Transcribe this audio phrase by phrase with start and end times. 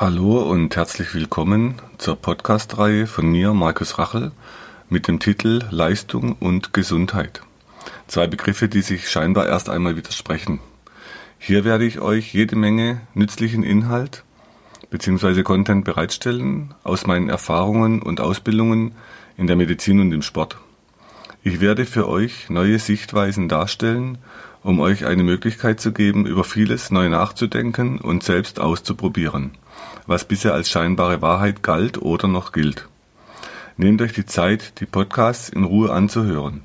[0.00, 4.30] Hallo und herzlich willkommen zur Podcast-Reihe von mir, Markus Rachel,
[4.88, 7.42] mit dem Titel Leistung und Gesundheit.
[8.06, 10.60] Zwei Begriffe, die sich scheinbar erst einmal widersprechen.
[11.40, 14.22] Hier werde ich euch jede Menge nützlichen Inhalt
[14.90, 15.42] bzw.
[15.42, 18.94] Content bereitstellen aus meinen Erfahrungen und Ausbildungen
[19.36, 20.58] in der Medizin und im Sport.
[21.42, 24.18] Ich werde für euch neue Sichtweisen darstellen,
[24.62, 29.52] um euch eine Möglichkeit zu geben, über vieles neu nachzudenken und selbst auszuprobieren,
[30.08, 32.88] was bisher als scheinbare Wahrheit galt oder noch gilt.
[33.76, 36.62] Nehmt euch die Zeit, die Podcasts in Ruhe anzuhören.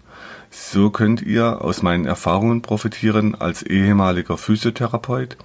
[0.50, 5.38] So könnt ihr aus meinen Erfahrungen profitieren als ehemaliger Physiotherapeut,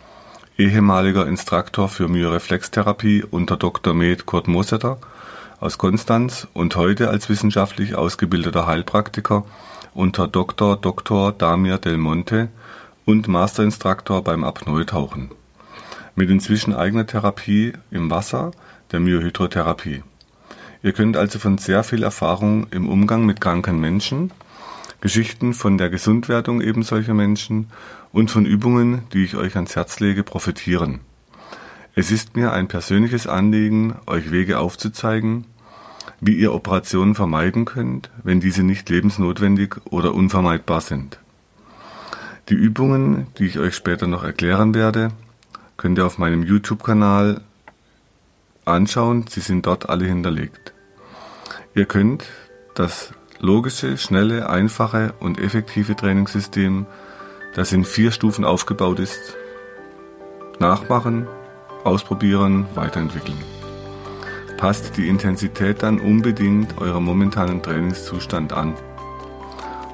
[0.56, 3.94] ehemaliger Instruktor für Myoreflextherapie unter Dr.
[3.94, 4.98] Med Kurt Mosetter
[5.60, 9.44] aus Konstanz und heute als wissenschaftlich ausgebildeter Heilpraktiker
[9.92, 10.76] unter Dr.
[10.76, 11.32] Dr.
[11.32, 12.48] Damir Del Monte
[13.04, 15.30] und Masterinstruktor beim Apnoe-Tauchen.
[16.18, 18.50] Mit inzwischen eigener Therapie im Wasser,
[18.90, 20.02] der Myohydrotherapie.
[20.82, 24.32] Ihr könnt also von sehr viel Erfahrung im Umgang mit kranken Menschen,
[25.00, 27.68] Geschichten von der Gesundwerdung eben solcher Menschen
[28.10, 30.98] und von Übungen, die ich euch ans Herz lege, profitieren.
[31.94, 35.44] Es ist mir ein persönliches Anliegen, euch Wege aufzuzeigen,
[36.20, 41.20] wie ihr Operationen vermeiden könnt, wenn diese nicht lebensnotwendig oder unvermeidbar sind.
[42.48, 45.12] Die Übungen, die ich euch später noch erklären werde,
[45.78, 47.40] könnt ihr auf meinem YouTube-Kanal
[48.66, 49.24] anschauen.
[49.28, 50.74] Sie sind dort alle hinterlegt.
[51.74, 52.26] Ihr könnt
[52.74, 56.86] das logische, schnelle, einfache und effektive Trainingssystem,
[57.54, 59.36] das in vier Stufen aufgebaut ist,
[60.58, 61.26] nachmachen
[61.84, 63.38] ausprobieren, weiterentwickeln.
[64.56, 68.74] Passt die Intensität dann unbedingt eurem momentanen Trainingszustand an.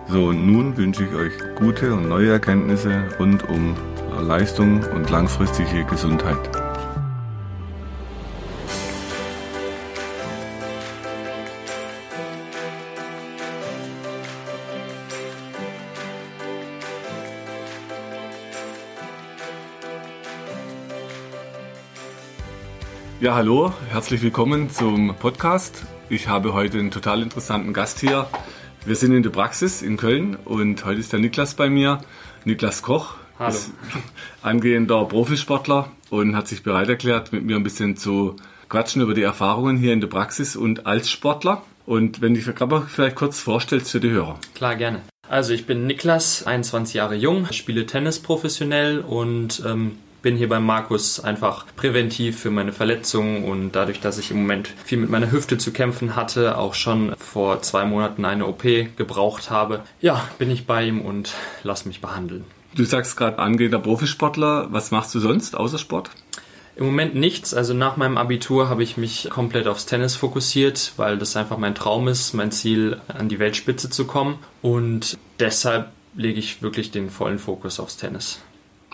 [0.09, 3.77] So, nun wünsche ich euch gute und neue Erkenntnisse rund um
[4.23, 6.39] Leistung und langfristige Gesundheit.
[23.21, 25.85] Ja, hallo, herzlich willkommen zum Podcast.
[26.09, 28.29] Ich habe heute einen total interessanten Gast hier.
[28.85, 32.01] Wir sind in der Praxis in Köln und heute ist der Niklas bei mir.
[32.45, 33.51] Niklas Koch Hallo.
[33.51, 33.71] ist
[34.43, 38.37] angehender Profisportler und hat sich bereit erklärt, mit mir ein bisschen zu
[38.69, 41.63] quatschen über die Erfahrungen hier in der Praxis und als Sportler.
[41.87, 44.39] Und wenn dich vielleicht kurz vorstellst für die Hörer.
[44.55, 45.03] Klar, gerne.
[45.29, 50.61] Also ich bin Niklas, 21 Jahre jung, spiele Tennis professionell und ähm, bin hier bei
[50.61, 55.31] Markus einfach präventiv für meine Verletzungen und dadurch, dass ich im Moment viel mit meiner
[55.31, 58.63] Hüfte zu kämpfen hatte, auch schon vor zwei Monaten eine OP
[58.97, 62.45] gebraucht habe, ja, bin ich bei ihm und lass mich behandeln.
[62.75, 64.69] Du sagst gerade angehender Profisportler.
[64.71, 66.11] Was machst du sonst außer Sport?
[66.77, 67.55] Im Moment nichts.
[67.55, 71.77] Also nach meinem Abitur habe ich mich komplett aufs Tennis fokussiert, weil das einfach mein
[71.77, 74.39] Traum ist, mein Ziel, an die Weltspitze zu kommen.
[74.61, 78.41] Und deshalb lege ich wirklich den vollen Fokus aufs Tennis.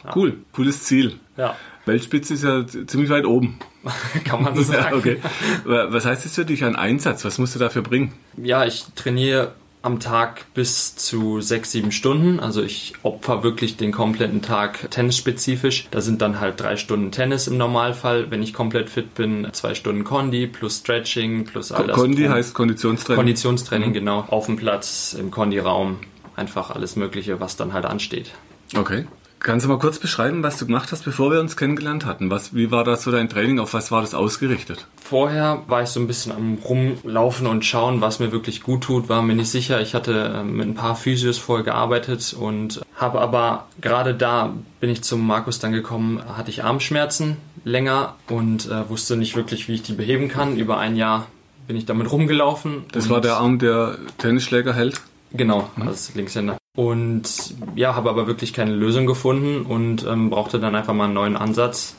[0.05, 0.15] Ja.
[0.15, 1.19] Cool, cooles Ziel.
[1.37, 1.57] Ja.
[1.87, 3.59] Weltspitze ist ja ziemlich weit oben.
[4.25, 4.97] Kann man so sagen.
[4.97, 5.21] Okay.
[5.65, 7.25] Was heißt das für dich an Einsatz?
[7.25, 8.13] Was musst du dafür bringen?
[8.37, 12.41] Ja, ich trainiere am Tag bis zu sechs, sieben Stunden.
[12.41, 15.89] Also ich opfer wirklich den kompletten Tag tennisspezifisch.
[15.91, 18.31] Da sind dann halt drei Stunden Tennis im Normalfall.
[18.31, 21.97] Wenn ich komplett fit bin, zwei Stunden Condi plus Stretching plus all das.
[21.97, 23.17] Condi heißt Konditionstraining.
[23.19, 23.95] Konditionstraining, mhm.
[23.95, 24.21] genau.
[24.29, 25.99] Auf dem Platz, im Condi-Raum.
[26.37, 28.31] Einfach alles Mögliche, was dann halt ansteht.
[28.77, 29.07] Okay.
[29.43, 32.31] Kannst du mal kurz beschreiben, was du gemacht hast, bevor wir uns kennengelernt hatten?
[32.31, 33.59] Was, wie war das so dein Training?
[33.59, 34.87] Auf was war das ausgerichtet?
[35.03, 39.09] Vorher war ich so ein bisschen am Rumlaufen und schauen, was mir wirklich gut tut.
[39.09, 39.81] War mir nicht sicher.
[39.81, 44.91] Ich hatte ähm, mit ein paar Physios vorher gearbeitet und habe aber gerade da bin
[44.91, 49.75] ich zum Markus dann gekommen, hatte ich Armschmerzen länger und äh, wusste nicht wirklich, wie
[49.75, 50.59] ich die beheben kann.
[50.59, 51.29] Über ein Jahr
[51.67, 52.85] bin ich damit rumgelaufen.
[52.93, 55.01] Das war der Arm, der Tennisschläger hält?
[55.33, 55.89] Genau, mhm.
[55.89, 56.60] als Linkshänder.
[56.77, 61.15] Und ja, habe aber wirklich keine Lösung gefunden und ähm, brauchte dann einfach mal einen
[61.15, 61.97] neuen Ansatz.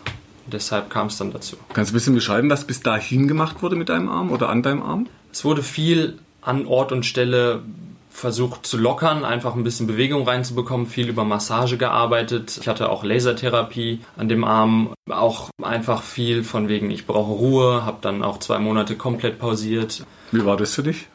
[0.47, 1.57] Deshalb kam es dann dazu.
[1.73, 4.63] Kannst du ein bisschen beschreiben, was bis dahin gemacht wurde mit deinem Arm oder an
[4.63, 5.07] deinem Arm?
[5.31, 7.61] Es wurde viel an Ort und Stelle
[8.09, 12.57] versucht zu lockern, einfach ein bisschen Bewegung reinzubekommen, viel über Massage gearbeitet.
[12.59, 17.85] Ich hatte auch Lasertherapie an dem Arm, auch einfach viel von wegen, ich brauche Ruhe,
[17.85, 20.05] habe dann auch zwei Monate komplett pausiert.
[20.31, 21.07] Wie war das für dich?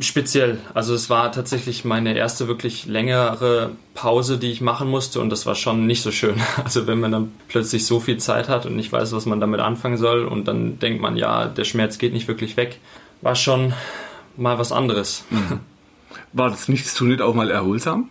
[0.00, 0.58] Speziell.
[0.74, 5.46] Also es war tatsächlich meine erste wirklich längere Pause, die ich machen musste und das
[5.46, 6.36] war schon nicht so schön.
[6.64, 9.60] Also wenn man dann plötzlich so viel Zeit hat und nicht weiß, was man damit
[9.60, 12.78] anfangen soll und dann denkt man, ja, der Schmerz geht nicht wirklich weg,
[13.22, 13.72] war schon
[14.36, 15.24] mal was anderes.
[15.30, 15.60] Mhm.
[16.32, 18.10] War das Nichtstun nicht auch mal erholsam?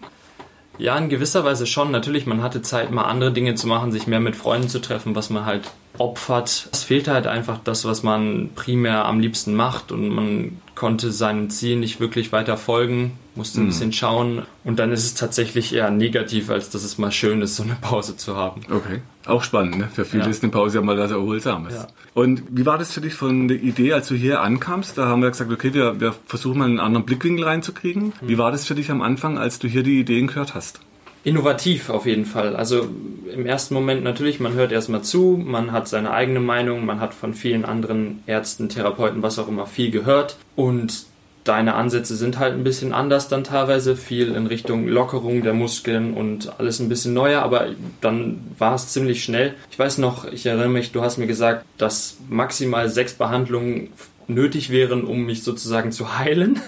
[0.80, 1.92] Ja, in gewisser Weise schon.
[1.92, 5.16] Natürlich, man hatte Zeit, mal andere Dinge zu machen, sich mehr mit Freunden zu treffen,
[5.16, 6.70] was man halt opfert.
[6.72, 11.50] Es fehlt halt einfach das, was man primär am liebsten macht und man konnte seinem
[11.50, 13.68] Ziel nicht wirklich weiter folgen, musste ein mhm.
[13.70, 17.56] bisschen schauen und dann ist es tatsächlich eher negativ, als dass es mal schön ist,
[17.56, 18.62] so eine Pause zu haben.
[18.70, 19.02] Okay.
[19.26, 19.90] Auch spannend, ne?
[19.92, 20.30] Für viele ja.
[20.30, 21.74] ist eine Pause ja mal was Erholsames.
[21.74, 21.88] Ja.
[22.14, 24.98] Und wie war das für dich von der Idee, als du hier ankamst?
[25.00, 28.14] Da haben wir gesagt, okay, wir, wir versuchen mal einen anderen Blickwinkel reinzukriegen.
[28.22, 28.28] Mhm.
[28.28, 30.80] Wie war das für dich am Anfang, als du hier die Ideen gehört hast?
[31.28, 32.56] Innovativ auf jeden Fall.
[32.56, 32.88] Also
[33.34, 37.14] im ersten Moment natürlich, man hört erstmal zu, man hat seine eigene Meinung, man hat
[37.14, 41.06] von vielen anderen Ärzten, Therapeuten, was auch immer viel gehört und
[41.44, 46.14] deine Ansätze sind halt ein bisschen anders dann teilweise, viel in Richtung Lockerung der Muskeln
[46.14, 47.68] und alles ein bisschen neuer, aber
[48.00, 49.54] dann war es ziemlich schnell.
[49.70, 53.90] Ich weiß noch, ich erinnere mich, du hast mir gesagt, dass maximal sechs Behandlungen
[54.28, 56.60] nötig wären, um mich sozusagen zu heilen.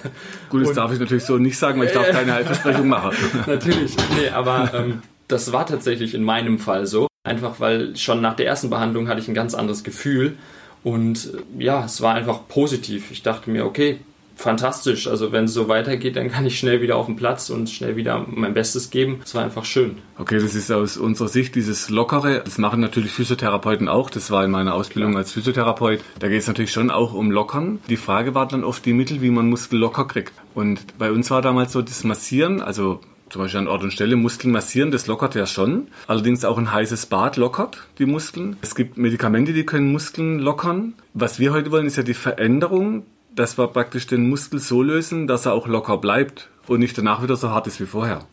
[0.49, 3.15] Gut, das und, darf ich natürlich so nicht sagen, weil ich darf keine Heilversprechung machen.
[3.47, 7.07] natürlich, nee, aber ähm, das war tatsächlich in meinem Fall so.
[7.23, 10.37] Einfach weil schon nach der ersten Behandlung hatte ich ein ganz anderes Gefühl.
[10.83, 13.11] Und äh, ja, es war einfach positiv.
[13.11, 13.99] Ich dachte mir, okay,
[14.39, 15.07] fantastisch.
[15.07, 17.95] Also wenn es so weitergeht, dann kann ich schnell wieder auf den Platz und schnell
[17.95, 19.19] wieder mein Bestes geben.
[19.23, 19.97] Es war einfach schön.
[20.17, 22.41] Okay, das ist aus unserer Sicht dieses Lockere.
[22.43, 24.09] Das machen natürlich Physiotherapeuten auch.
[24.09, 25.99] Das war in meiner Ausbildung als Physiotherapeut.
[26.19, 27.79] Da geht es natürlich schon auch um Lockern.
[27.89, 30.33] Die Frage war dann oft die Mittel, wie man Muskel locker kriegt.
[30.55, 34.15] Und bei uns war damals so das Massieren, also zum Beispiel an Ort und Stelle
[34.15, 35.89] Muskeln massieren, das lockert ja schon.
[36.07, 38.57] Allerdings auch ein heißes Bad lockert die Muskeln.
[38.61, 40.95] Es gibt Medikamente, die können Muskeln lockern.
[41.13, 43.03] Was wir heute wollen, ist ja die Veränderung
[43.39, 47.23] dass wir praktisch den Muskel so lösen, dass er auch locker bleibt und nicht danach
[47.23, 48.25] wieder so hart ist wie vorher.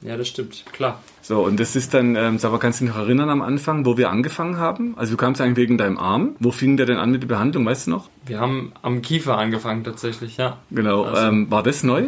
[0.00, 1.02] Ja, das stimmt, klar.
[1.22, 3.96] So, und das ist dann, ähm, Sava, kannst du dich noch erinnern am Anfang, wo
[3.96, 4.94] wir angefangen haben?
[4.96, 6.36] Also du kamst eigentlich wegen deinem Arm.
[6.38, 8.10] Wo fing der denn an mit der Behandlung, weißt du noch?
[8.26, 10.58] Wir haben am Kiefer angefangen tatsächlich, ja.
[10.70, 11.04] Genau.
[11.04, 12.04] Also, ähm, war das neu?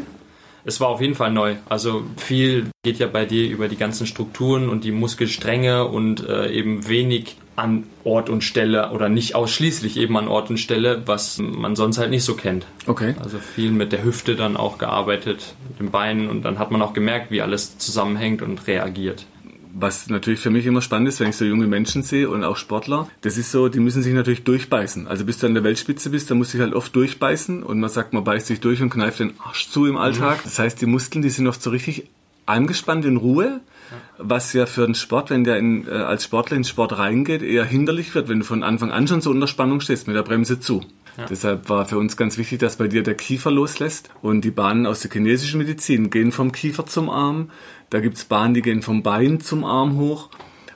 [0.64, 1.56] Es war auf jeden Fall neu.
[1.69, 6.50] Also viel geht ja bei dir über die ganzen Strukturen und die Muskelstränge und äh,
[6.52, 11.38] eben wenig an Ort und Stelle oder nicht ausschließlich eben an Ort und Stelle, was
[11.38, 12.67] man sonst halt nicht so kennt.
[12.87, 13.14] Okay.
[13.23, 16.82] Also viel mit der Hüfte dann auch gearbeitet, mit den Beinen und dann hat man
[16.82, 19.26] auch gemerkt, wie alles zusammenhängt und reagiert.
[19.79, 22.56] Was natürlich für mich immer spannend ist, wenn ich so junge Menschen sehe und auch
[22.56, 25.06] Sportler, das ist so, die müssen sich natürlich durchbeißen.
[25.06, 27.81] Also bis du an der Weltspitze bist, dann musst du dich halt oft durchbeißen und
[27.81, 30.38] man sagt, man beißt sich durch und kneift den Arsch zu im Alltag.
[30.38, 30.41] Mhm.
[30.44, 32.09] Das heißt, die Muskeln, die sind noch so richtig
[32.46, 33.60] angespannt in Ruhe
[34.19, 37.43] was ja für den Sport, wenn der in, äh, als Sportler in den Sport reingeht,
[37.43, 40.22] eher hinderlich wird, wenn du von Anfang an schon so unter Spannung stehst, mit der
[40.22, 40.82] Bremse zu.
[41.16, 41.26] Ja.
[41.26, 44.10] Deshalb war für uns ganz wichtig, dass bei dir der Kiefer loslässt.
[44.20, 47.50] Und die Bahnen aus der chinesischen Medizin gehen vom Kiefer zum Arm.
[47.88, 50.28] Da gibt's Bahnen, die gehen vom Bein zum Arm hoch.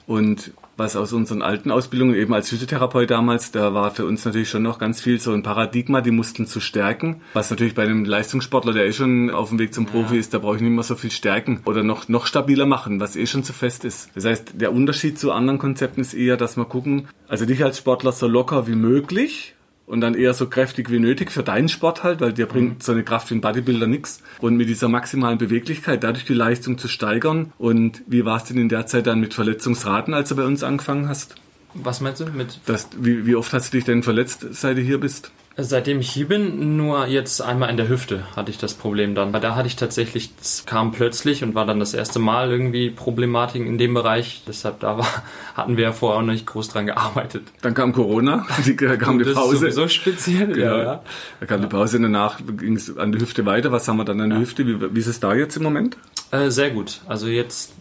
[0.06, 4.49] Und was aus unseren alten Ausbildungen, eben als Physiotherapeut damals, da war für uns natürlich
[4.49, 7.21] schon noch ganz viel so ein Paradigma, die Muskeln zu stärken.
[7.35, 10.21] Was natürlich bei einem Leistungssportler, der eh schon auf dem Weg zum Profi ja.
[10.21, 13.15] ist, da brauche ich nicht mehr so viel stärken oder noch, noch stabiler machen, was
[13.15, 14.11] eh schon zu fest ist.
[14.15, 17.79] Das heißt, der Unterschied zu anderen Konzepten ist eher, dass wir gucken, also dich als
[17.79, 19.55] Sportler so locker wie möglich,
[19.90, 22.81] und dann eher so kräftig wie nötig für deinen Sport halt, weil dir bringt mhm.
[22.81, 24.22] so eine Kraft wie ein Bodybuilder nichts.
[24.40, 27.52] Und mit dieser maximalen Beweglichkeit dadurch die Leistung zu steigern.
[27.58, 30.62] Und wie war es denn in der Zeit dann mit Verletzungsraten, als du bei uns
[30.62, 31.34] angefangen hast?
[31.75, 32.60] Was meinst du mit?
[32.66, 35.32] Das, wie, wie oft hast du dich denn verletzt, seit du hier bist?
[35.62, 39.33] Seitdem ich hier bin, nur jetzt einmal in der Hüfte hatte ich das Problem dann.
[39.33, 43.67] Da hatte ich tatsächlich, es kam plötzlich und war dann das erste Mal irgendwie Problematiken
[43.67, 44.43] in dem Bereich.
[44.47, 45.07] Deshalb da war,
[45.55, 47.43] hatten wir ja vorher auch noch nicht groß dran gearbeitet.
[47.62, 49.35] Dann kam Corona, die, kam die Pause.
[49.35, 50.79] Das ist sowieso speziell, ja.
[50.79, 51.02] ja.
[51.40, 53.73] Da kam die Pause, danach ging es an die Hüfte weiter.
[53.73, 54.43] Was haben wir dann an der ja.
[54.43, 54.67] Hüfte?
[54.67, 55.97] Wie, wie ist es da jetzt im Moment?
[56.31, 57.00] Äh, sehr gut.
[57.09, 57.73] Also jetzt,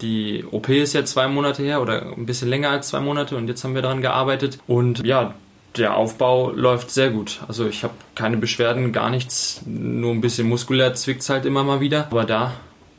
[0.00, 3.48] die OP ist ja zwei Monate her oder ein bisschen länger als zwei Monate und
[3.48, 4.58] jetzt haben wir daran gearbeitet.
[4.66, 5.34] Und ja,
[5.78, 7.40] der Aufbau läuft sehr gut.
[7.48, 11.64] Also ich habe keine Beschwerden, gar nichts, nur ein bisschen muskulär zwickt es halt immer
[11.64, 12.06] mal wieder.
[12.10, 12.52] Aber da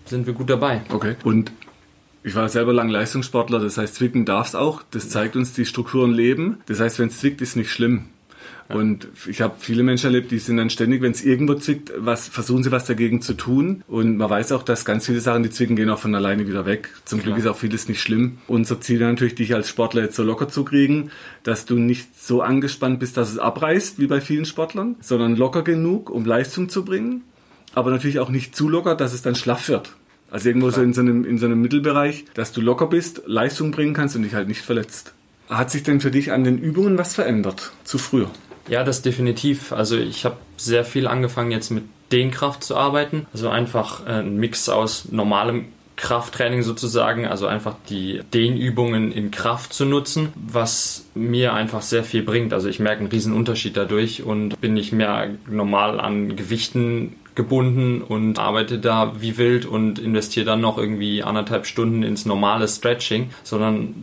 [0.06, 0.82] sind wir gut dabei.
[0.90, 1.16] Okay.
[1.24, 1.52] Und
[2.24, 4.84] ich war selber lang Leistungssportler, das heißt, zwicken darf es auch.
[4.92, 6.58] Das zeigt uns, die Strukturen leben.
[6.66, 8.10] Das heißt, wenn es zwickt, ist nicht schlimm.
[8.70, 12.28] Und ich habe viele Menschen erlebt, die sind dann ständig, wenn es irgendwo zwickt, was,
[12.28, 13.84] versuchen sie was dagegen zu tun.
[13.88, 16.66] Und man weiß auch, dass ganz viele Sachen, die zwicken, gehen auch von alleine wieder
[16.66, 16.90] weg.
[17.06, 17.34] Zum Klar.
[17.34, 18.40] Glück ist auch vieles nicht schlimm.
[18.48, 21.12] Unser Ziel ist natürlich, dich als Sportler jetzt so locker zu kriegen,
[21.44, 25.64] dass du nicht so angespannt bist, dass es abreißt, wie bei vielen Sportlern, sondern locker
[25.64, 27.24] genug, um Leistung zu bringen.
[27.74, 29.96] Aber natürlich auch nicht zu locker, dass es dann schlaff wird.
[30.30, 33.72] Also irgendwo so in so, einem, in so einem Mittelbereich, dass du locker bist, Leistung
[33.72, 35.14] bringen kannst und dich halt nicht verletzt.
[35.50, 38.30] Hat sich denn für dich an den Übungen was verändert zu früher?
[38.68, 39.72] Ja, das definitiv.
[39.72, 43.26] Also ich habe sehr viel angefangen jetzt mit Dehnkraft zu arbeiten.
[43.34, 45.66] Also einfach äh, ein Mix aus normalem
[45.98, 52.22] Krafttraining sozusagen, also einfach die Dehnübungen in Kraft zu nutzen, was mir einfach sehr viel
[52.22, 52.54] bringt.
[52.54, 58.02] Also ich merke einen riesen Unterschied dadurch und bin nicht mehr normal an Gewichten gebunden
[58.02, 63.32] und arbeite da wie wild und investiere dann noch irgendwie anderthalb Stunden ins normale Stretching,
[63.44, 63.96] sondern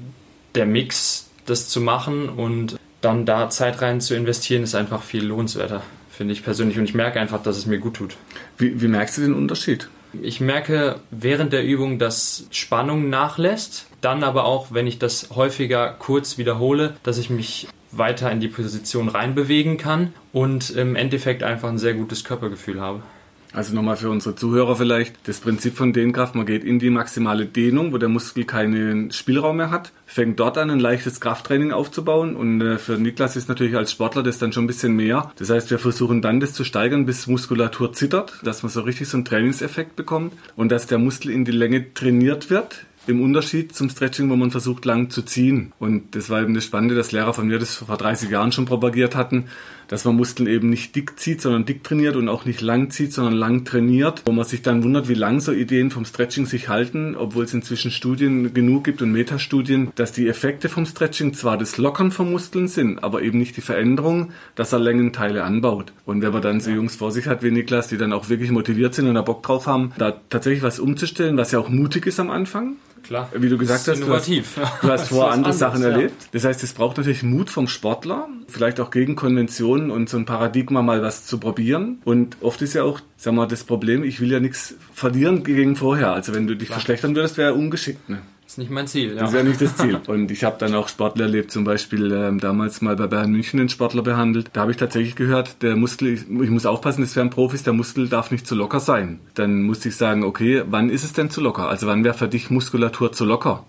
[0.57, 5.25] der Mix das zu machen und dann da Zeit rein zu investieren, ist einfach viel
[5.25, 6.79] lohnenswerter, finde ich persönlich.
[6.79, 8.17] Und ich merke einfach, dass es mir gut tut.
[8.59, 9.89] Wie, wie merkst du den Unterschied?
[10.23, 13.87] Ich merke während der Übung, dass Spannung nachlässt.
[14.01, 18.49] Dann aber auch, wenn ich das häufiger kurz wiederhole, dass ich mich weiter in die
[18.49, 23.03] Position reinbewegen kann und im Endeffekt einfach ein sehr gutes Körpergefühl habe.
[23.55, 26.35] Also nochmal für unsere Zuhörer vielleicht das Prinzip von Dehnkraft.
[26.35, 30.59] Man geht in die maximale Dehnung, wo der Muskel keinen Spielraum mehr hat, fängt dort
[30.59, 32.35] an, ein leichtes Krafttraining aufzubauen.
[32.35, 35.31] Und äh, für Niklas ist natürlich als Sportler das dann schon ein bisschen mehr.
[35.37, 39.09] Das heißt, wir versuchen dann das zu steigern, bis Muskulatur zittert, dass man so richtig
[39.09, 43.75] so einen Trainingseffekt bekommt und dass der Muskel in die Länge trainiert wird im Unterschied
[43.75, 45.73] zum Stretching, wo man versucht, lang zu ziehen.
[45.79, 48.65] Und das war eben das Spannende, dass Lehrer von mir das vor 30 Jahren schon
[48.65, 49.45] propagiert hatten,
[49.89, 53.13] dass man Muskeln eben nicht dick zieht, sondern dick trainiert und auch nicht lang zieht,
[53.13, 54.23] sondern lang trainiert.
[54.27, 57.55] Wo man sich dann wundert, wie lang so Ideen vom Stretching sich halten, obwohl es
[57.55, 62.31] inzwischen Studien genug gibt und Metastudien, dass die Effekte vom Stretching zwar das Lockern von
[62.31, 65.93] Muskeln sind, aber eben nicht die Veränderung, dass er Längenteile anbaut.
[66.05, 68.51] Und wenn man dann so Jungs vor sich hat wie Niklas, die dann auch wirklich
[68.51, 72.07] motiviert sind und da Bock drauf haben, da tatsächlich was umzustellen, was ja auch mutig
[72.07, 73.31] ist am Anfang, Klar.
[73.35, 74.55] Wie du gesagt hast, innovativ.
[74.55, 75.91] du hast, du hast vorher andere Sachen ja.
[75.91, 76.29] erlebt.
[76.33, 80.25] Das heißt, es braucht natürlich Mut vom Sportler, vielleicht auch gegen Konventionen und so ein
[80.25, 81.99] Paradigma mal was zu probieren.
[82.05, 85.77] Und oft ist ja auch, sag mal, das Problem, ich will ja nichts verlieren gegen
[85.77, 86.13] vorher.
[86.13, 86.81] Also wenn du dich Klar.
[86.81, 88.09] verschlechtern würdest, wäre ja ungeschickt.
[88.09, 88.23] Ne?
[88.55, 89.15] Ist nicht mein Ziel.
[89.15, 89.23] Ja.
[89.23, 90.01] Das ist ja nicht das Ziel.
[90.07, 93.59] Und ich habe dann auch Sportler erlebt, zum Beispiel ähm, damals mal bei Bayern München
[93.59, 94.51] einen Sportler behandelt.
[94.53, 97.73] Da habe ich tatsächlich gehört, der Muskel, ich, ich muss aufpassen, das wären Profis, der
[97.73, 99.19] Muskel darf nicht zu locker sein.
[99.35, 101.69] Dann musste ich sagen, okay, wann ist es denn zu locker?
[101.69, 103.65] Also wann wäre für dich Muskulatur zu locker?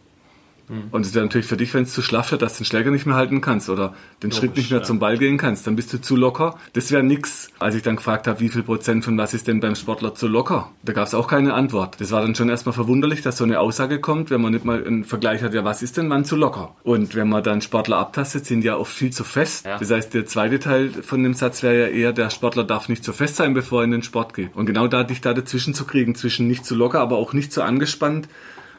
[0.67, 0.86] Mhm.
[0.91, 2.91] Und es wäre natürlich für dich, wenn es zu schlaff wird, dass du den Schläger
[2.91, 4.86] nicht mehr halten kannst oder den Logisch, Schritt nicht mehr ja.
[4.86, 6.57] zum Ball gehen kannst, dann bist du zu locker.
[6.74, 7.50] Das wäre nix.
[7.60, 10.27] Als ich dann gefragt habe, wie viel Prozent von was ist denn beim Sportler zu
[10.27, 12.00] locker, da gab es auch keine Antwort.
[12.00, 14.86] Das war dann schon erstmal verwunderlich, dass so eine Aussage kommt, wenn man nicht mal
[14.86, 16.75] einen Vergleich hat, ja, was ist denn wann zu locker?
[16.84, 19.65] Und wenn man dann Sportler abtastet, sind die ja oft viel zu fest.
[19.65, 19.77] Ja.
[19.77, 23.03] Das heißt, der zweite Teil von dem Satz wäre ja eher, der Sportler darf nicht
[23.03, 24.55] zu fest sein, bevor er in den Sport geht.
[24.55, 27.53] Und genau da dich da dazwischen zu kriegen, zwischen nicht zu locker, aber auch nicht
[27.53, 28.27] zu angespannt,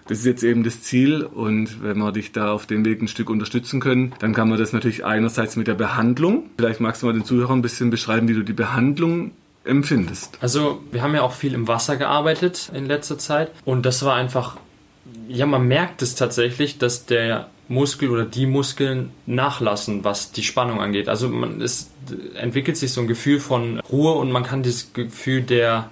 [0.08, 3.08] das ist jetzt eben das Ziel und wenn wir dich da auf dem Weg ein
[3.08, 6.50] Stück unterstützen können, dann kann man das natürlich einerseits mit der Behandlung.
[6.56, 9.32] Vielleicht magst du mal den Zuhörern ein bisschen beschreiben, wie du die Behandlung
[9.64, 10.38] empfindest.
[10.40, 14.14] Also wir haben ja auch viel im Wasser gearbeitet in letzter Zeit und das war
[14.14, 14.58] einfach,
[15.28, 20.80] ja man merkt es tatsächlich, dass der Muskel oder die Muskeln nachlassen, was die Spannung
[20.80, 21.08] angeht.
[21.08, 21.90] Also man es
[22.34, 25.90] entwickelt sich so ein Gefühl von Ruhe und man kann dieses Gefühl der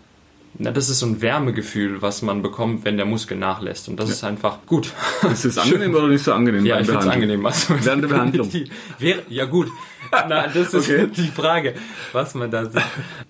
[0.57, 3.89] na, das ist so ein Wärmegefühl, was man bekommt, wenn der Muskel nachlässt.
[3.89, 4.15] Und das ja.
[4.15, 4.93] ist einfach gut.
[5.31, 6.65] Ist es angenehm oder nicht so angenehm?
[6.65, 7.45] Ja, ich finde es angenehm.
[7.45, 8.51] Also, Während der Behandlung.
[8.51, 9.69] Die, wäre, ja gut.
[10.13, 11.09] Na, das ist okay.
[11.15, 11.75] die Frage,
[12.13, 12.83] was man da sieht.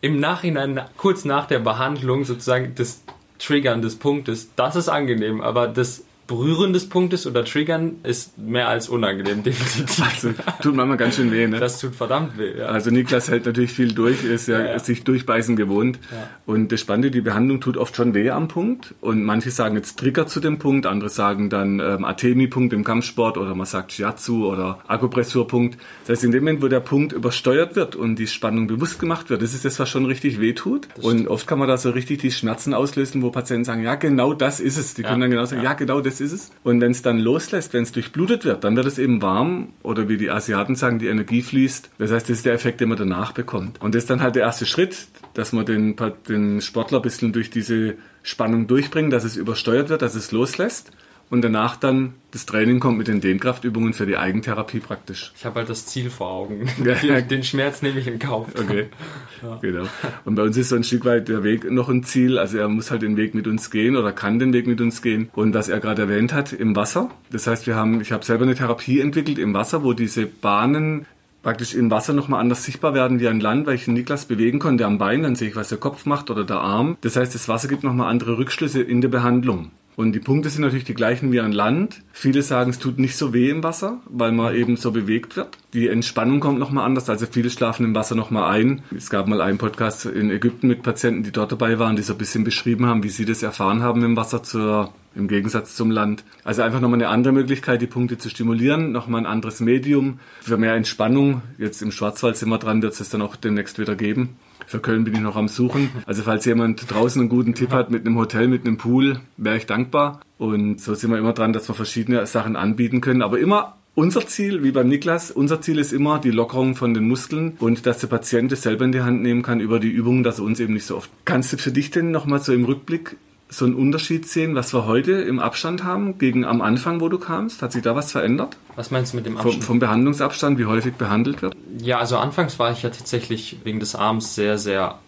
[0.02, 3.02] Im Nachhinein, kurz nach der Behandlung, sozusagen das
[3.38, 5.40] Triggern des Punktes, das ist angenehm.
[5.40, 10.02] Aber das Berühren des Punktes oder Triggern ist mehr als unangenehm, definitiv.
[10.02, 10.30] Also,
[10.62, 11.58] tut manchmal ganz schön weh, ne?
[11.58, 12.66] Das tut verdammt weh, ja.
[12.66, 14.78] Also Niklas hält natürlich viel durch, ist ja, ja, ja.
[14.78, 15.98] sich durchbeißen gewohnt.
[16.10, 16.28] Ja.
[16.46, 18.94] Und das Spannende, die Behandlung tut oft schon weh am Punkt.
[19.00, 23.36] Und manche sagen jetzt Trigger zu dem Punkt, andere sagen dann ähm, Atemi-Punkt im Kampfsport
[23.36, 25.78] oder man sagt Shiatsu oder Akupressurpunkt.
[26.06, 29.28] Das heißt, in dem Moment, wo der Punkt übersteuert wird und die Spannung bewusst gemacht
[29.28, 30.88] wird, das ist das, was schon richtig weh tut.
[31.02, 34.32] Und oft kann man da so richtig die Schmerzen auslösen, wo Patienten sagen, ja genau
[34.32, 34.94] das ist es.
[34.94, 36.50] Die können dann genau sagen, ja genau das das ist es.
[36.62, 40.08] Und wenn es dann loslässt, wenn es durchblutet wird, dann wird es eben warm oder
[40.08, 41.90] wie die Asiaten sagen, die Energie fließt.
[41.98, 43.80] Das heißt, das ist der Effekt, den man danach bekommt.
[43.80, 45.96] Und das ist dann halt der erste Schritt, dass man den,
[46.28, 50.92] den Sportler ein bisschen durch diese Spannung durchbringt, dass es übersteuert wird, dass es loslässt
[51.30, 55.32] und danach dann das Training kommt mit den Dehnkraftübungen für die Eigentherapie praktisch.
[55.36, 56.68] Ich habe halt das Ziel vor Augen.
[56.78, 58.48] Den, den Schmerz nehme ich in Kauf.
[58.58, 58.88] Okay,
[59.42, 59.58] ja.
[59.62, 59.84] genau.
[60.24, 62.38] Und bei uns ist so ein Stück weit der Weg noch ein Ziel.
[62.38, 65.00] Also er muss halt den Weg mit uns gehen oder kann den Weg mit uns
[65.00, 65.30] gehen.
[65.34, 67.10] Und was er gerade erwähnt hat, im Wasser.
[67.30, 71.06] Das heißt, wir haben, ich habe selber eine Therapie entwickelt im Wasser, wo diese Bahnen
[71.44, 74.58] praktisch im Wasser nochmal anders sichtbar werden wie an Land, weil ich den Niklas bewegen
[74.58, 76.96] konnte am Bein, dann sehe ich, was der Kopf macht oder der Arm.
[77.02, 79.70] Das heißt, das Wasser gibt nochmal andere Rückschlüsse in der Behandlung.
[79.96, 82.02] Und die Punkte sind natürlich die gleichen wie an Land.
[82.12, 85.56] Viele sagen, es tut nicht so weh im Wasser, weil man eben so bewegt wird.
[85.72, 88.82] Die Entspannung kommt nochmal anders, also viele schlafen im Wasser nochmal ein.
[88.96, 92.14] Es gab mal einen Podcast in Ägypten mit Patienten, die dort dabei waren, die so
[92.14, 95.90] ein bisschen beschrieben haben, wie sie das erfahren haben im Wasser zur, im Gegensatz zum
[95.90, 96.24] Land.
[96.42, 100.56] Also einfach nochmal eine andere Möglichkeit, die Punkte zu stimulieren, nochmal ein anderes Medium für
[100.56, 101.42] mehr Entspannung.
[101.58, 104.36] Jetzt im Schwarzwald sind wir dran, wird es dann auch demnächst wieder geben.
[104.66, 105.90] Für Köln bin ich noch am Suchen.
[106.06, 109.56] Also falls jemand draußen einen guten Tipp hat mit einem Hotel, mit einem Pool, wäre
[109.56, 110.20] ich dankbar.
[110.38, 113.22] Und so sind wir immer dran, dass wir verschiedene Sachen anbieten können.
[113.22, 117.06] Aber immer unser Ziel, wie beim Niklas, unser Ziel ist immer die Lockerung von den
[117.06, 120.24] Muskeln und dass der Patient es selber in die Hand nehmen kann über die Übungen,
[120.24, 121.10] dass er uns eben nicht so oft.
[121.24, 123.16] Kannst du für dich denn nochmal so im Rückblick
[123.56, 127.18] so einen Unterschied sehen, was wir heute im Abstand haben gegen am Anfang, wo du
[127.18, 127.62] kamst?
[127.62, 128.56] Hat sich da was verändert?
[128.76, 129.56] Was meinst du mit dem Abstand?
[129.56, 131.54] Vom, vom Behandlungsabstand, wie häufig behandelt wird?
[131.78, 134.98] Ja, also anfangs war ich ja tatsächlich wegen des Arms sehr, sehr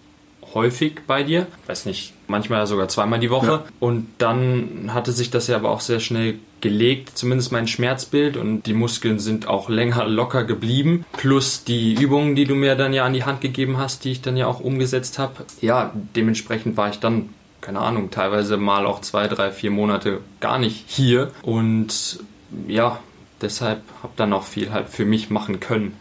[0.54, 1.46] häufig bei dir.
[1.66, 3.46] Weiß nicht, manchmal sogar zweimal die Woche.
[3.46, 3.64] Ja.
[3.80, 8.62] Und dann hatte sich das ja aber auch sehr schnell gelegt, zumindest mein Schmerzbild und
[8.62, 11.04] die Muskeln sind auch länger locker geblieben.
[11.12, 14.22] Plus die Übungen, die du mir dann ja an die Hand gegeben hast, die ich
[14.22, 15.44] dann ja auch umgesetzt habe.
[15.60, 17.28] Ja, dementsprechend war ich dann
[17.66, 22.20] keine Ahnung, teilweise mal auch zwei, drei, vier Monate gar nicht hier und
[22.68, 23.00] ja,
[23.40, 25.96] deshalb habe dann auch viel halt für mich machen können.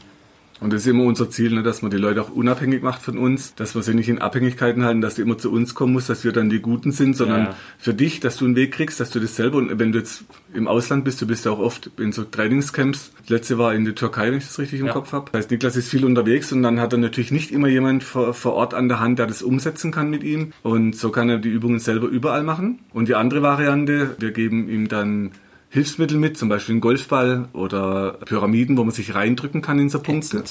[0.62, 3.18] Und das ist immer unser Ziel, ne, dass man die Leute auch unabhängig macht von
[3.18, 6.10] uns, dass wir sie nicht in Abhängigkeiten halten, dass du immer zu uns kommen musst,
[6.10, 7.56] dass wir dann die Guten sind, sondern ja.
[7.78, 10.24] für dich, dass du einen Weg kriegst, dass du das selber, und wenn du jetzt
[10.54, 13.84] im Ausland bist, du bist ja auch oft in so Trainingscamps, das letzte war in
[13.84, 14.94] der Türkei, wenn ich das richtig im ja.
[14.94, 15.30] Kopf habe.
[15.32, 18.34] Das heißt, Niklas ist viel unterwegs und dann hat er natürlich nicht immer jemand vor,
[18.34, 21.38] vor Ort an der Hand, der das umsetzen kann mit ihm und so kann er
[21.38, 22.80] die Übungen selber überall machen.
[22.94, 25.32] Und die andere Variante, wir geben ihm dann
[25.76, 30.00] Hilfsmittel mit, zum Beispiel ein Golfball oder Pyramiden, wo man sich reindrücken kann in so
[30.00, 30.42] Punkte.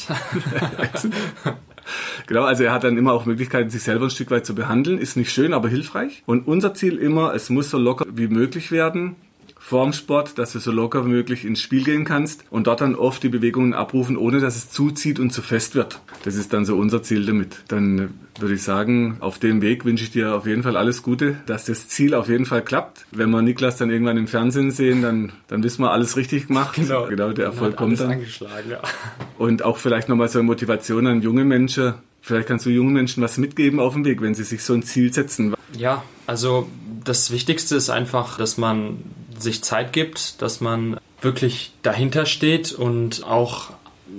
[2.26, 4.98] genau, also er hat dann immer auch Möglichkeiten, sich selber ein Stück weit zu behandeln.
[4.98, 6.22] Ist nicht schön, aber hilfreich.
[6.26, 9.16] Und unser Ziel immer, es muss so locker wie möglich werden
[9.64, 12.94] vorm Sport, dass du so locker wie möglich ins Spiel gehen kannst und dort dann
[12.94, 16.00] oft die Bewegungen abrufen, ohne dass es zuzieht und zu fest wird.
[16.22, 17.56] Das ist dann so unser Ziel damit.
[17.68, 21.38] Dann würde ich sagen, auf dem Weg wünsche ich dir auf jeden Fall alles Gute,
[21.46, 23.06] dass das Ziel auf jeden Fall klappt.
[23.10, 26.78] Wenn wir Niklas dann irgendwann im Fernsehen sehen, dann, dann wissen wir alles richtig gemacht.
[26.84, 28.20] Genau, genau der Erfolg kommt dann.
[28.68, 28.80] Ja.
[29.38, 31.94] Und auch vielleicht nochmal so eine Motivation an junge Menschen.
[32.20, 34.82] Vielleicht kannst du jungen Menschen was mitgeben auf dem Weg, wenn sie sich so ein
[34.82, 35.54] Ziel setzen.
[35.78, 36.68] Ja, also
[37.04, 38.98] das Wichtigste ist einfach, dass man
[39.44, 43.70] sich Zeit gibt, dass man wirklich dahinter steht und auch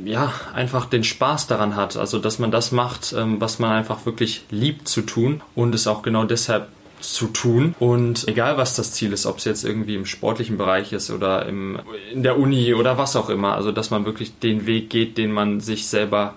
[0.03, 1.95] ja, einfach den Spaß daran hat.
[1.97, 5.87] Also, dass man das macht, ähm, was man einfach wirklich liebt zu tun und es
[5.87, 7.75] auch genau deshalb zu tun.
[7.79, 11.45] Und egal, was das Ziel ist, ob es jetzt irgendwie im sportlichen Bereich ist oder
[11.45, 11.79] im,
[12.11, 15.31] in der Uni oder was auch immer, also, dass man wirklich den Weg geht, den
[15.31, 16.35] man sich selber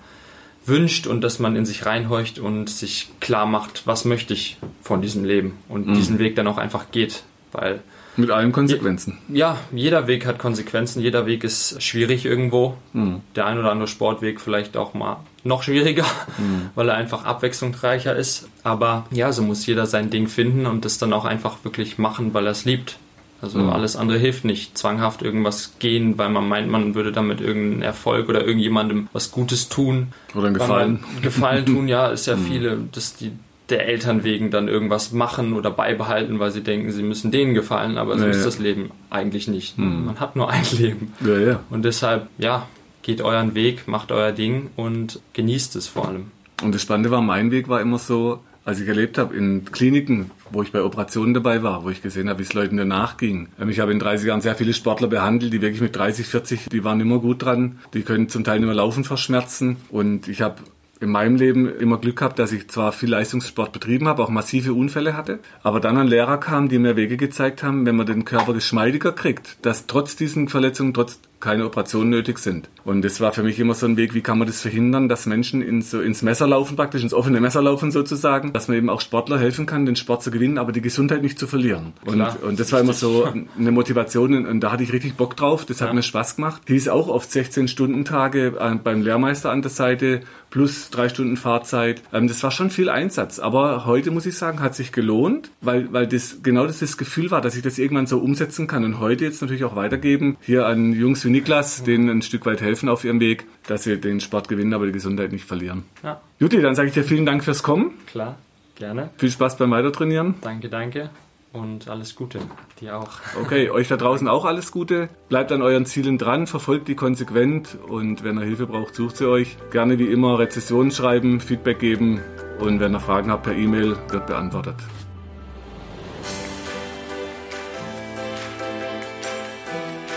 [0.67, 5.01] wünscht und dass man in sich reinhorcht und sich klar macht, was möchte ich von
[5.01, 5.95] diesem Leben und mhm.
[5.95, 7.23] diesen Weg dann auch einfach geht,
[7.53, 7.81] weil
[8.19, 9.19] mit allen Konsequenzen.
[9.29, 12.77] Ja, jeder Weg hat Konsequenzen, jeder Weg ist schwierig irgendwo.
[12.93, 13.21] Mhm.
[13.37, 16.05] Der ein oder andere Sportweg vielleicht auch mal noch schwieriger,
[16.37, 16.71] mhm.
[16.75, 18.49] weil er einfach abwechslungsreicher ist.
[18.65, 22.35] Aber ja, so muss jeder sein Ding finden und das dann auch einfach wirklich machen,
[22.35, 22.99] weil er es liebt.
[23.41, 23.71] Also mhm.
[23.71, 24.77] alles andere hilft nicht.
[24.77, 29.69] Zwanghaft irgendwas gehen, weil man meint, man würde damit irgendeinen Erfolg oder irgendjemandem was Gutes
[29.69, 30.09] tun.
[30.35, 31.05] Oder einen Gefallen.
[31.23, 32.47] Gefallen tun, ja, ist ja mhm.
[32.47, 33.31] viele, dass die
[33.71, 37.99] der Eltern wegen dann irgendwas machen oder beibehalten, weil sie denken, sie müssen denen gefallen,
[37.99, 38.45] aber so ja, ist ja.
[38.45, 39.79] das Leben eigentlich nicht.
[39.79, 40.07] Mhm.
[40.07, 41.13] Man hat nur ein Leben.
[41.25, 41.61] Ja, ja.
[41.71, 42.67] Und deshalb, ja,
[43.03, 46.31] geht euren Weg, macht euer Ding und genießt es vor allem.
[46.63, 50.31] Und das Spannende war, mein Weg war immer so, als ich erlebt habe, in Kliniken,
[50.51, 53.49] wo ich bei Operationen dabei war, wo ich gesehen habe, wie es Leuten danach ging.
[53.67, 56.85] Ich habe in 30 Jahren sehr viele Sportler behandelt, die wirklich mit 30, 40, die
[56.85, 57.79] waren immer gut dran.
[57.95, 59.77] Die können zum Teil nicht mehr laufen vor Schmerzen.
[59.89, 60.57] Und ich habe
[61.01, 64.73] in meinem Leben immer Glück gehabt, dass ich zwar viel Leistungssport betrieben habe, auch massive
[64.73, 68.25] Unfälle hatte, aber dann ein Lehrer kam, die mir Wege gezeigt haben, wenn man den
[68.25, 72.69] Körper geschmeidiger kriegt, dass trotz diesen Verletzungen, trotz keine Operationen nötig sind.
[72.85, 75.27] Und das war für mich immer so ein Weg, wie kann man das verhindern, dass
[75.27, 78.91] Menschen ins, so ins Messer laufen, praktisch ins offene Messer laufen sozusagen, dass man eben
[78.91, 81.93] auch Sportler helfen kann, den Sport zu gewinnen, aber die Gesundheit nicht zu verlieren.
[82.05, 85.65] Und, und das war immer so eine Motivation und da hatte ich richtig Bock drauf,
[85.65, 85.95] das hat ja.
[85.95, 86.63] mir Spaß gemacht.
[86.69, 92.03] Ist auch oft 16-Stunden-Tage äh, beim Lehrmeister an der Seite, plus drei Stunden Fahrzeit.
[92.13, 95.93] Ähm, das war schon viel Einsatz, aber heute muss ich sagen, hat sich gelohnt, weil,
[95.93, 98.99] weil das genau das, das Gefühl war, dass ich das irgendwann so umsetzen kann und
[98.99, 102.89] heute jetzt natürlich auch weitergeben, hier an Jungs wie Niklas, denen ein Stück weit helfen
[102.89, 105.85] auf ihrem Weg, dass sie den Sport gewinnen, aber die Gesundheit nicht verlieren.
[106.03, 106.21] Ja.
[106.39, 107.93] Juti, dann sage ich dir vielen Dank fürs Kommen.
[108.07, 108.37] Klar,
[108.77, 109.11] gerne.
[109.17, 110.37] Viel Spaß beim Weitertrainieren.
[110.41, 111.11] Danke, danke.
[111.53, 112.41] Und alles Gute,
[112.81, 113.09] dir auch.
[113.41, 115.09] Okay, euch da draußen auch alles Gute.
[115.31, 119.29] Bleibt an euren Zielen dran, verfolgt die konsequent und wenn ihr Hilfe braucht, sucht sie
[119.29, 119.57] euch.
[119.71, 122.21] Gerne wie immer Rezessionen schreiben, Feedback geben
[122.59, 124.77] und wenn ihr Fragen habt per E-Mail, wird beantwortet.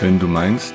[0.00, 0.74] Wenn du meinst,